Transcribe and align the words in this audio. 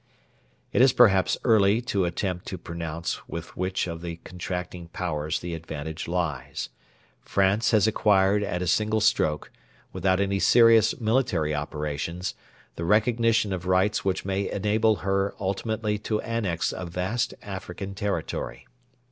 It 0.73 0.81
is 0.81 0.93
perhaps 0.93 1.37
early 1.43 1.79
to 1.83 2.05
attempt 2.05 2.47
to 2.47 2.57
pronounce 2.57 3.27
with 3.29 3.55
which 3.55 3.85
of 3.85 4.01
the 4.01 4.15
contracting 4.23 4.87
Powers 4.87 5.39
the 5.41 5.53
advantage 5.53 6.07
lies. 6.07 6.69
France 7.21 7.69
has 7.69 7.85
acquired 7.85 8.41
at 8.41 8.63
a 8.63 8.67
single 8.67 8.99
stroke, 8.99 9.51
without 9.93 10.19
any 10.19 10.39
serious 10.39 10.99
military 10.99 11.53
operations, 11.53 12.33
the 12.77 12.83
recognition 12.83 13.53
of 13.53 13.67
rights 13.67 14.03
which 14.03 14.25
may 14.25 14.49
enable 14.49 14.95
her 15.05 15.35
ultimately 15.39 15.99
to 15.99 16.19
annex 16.21 16.73
a 16.75 16.87
vast 16.87 17.35
African 17.43 17.93
territory. 17.93 18.65